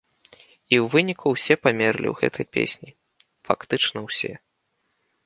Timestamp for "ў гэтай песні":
2.11-2.89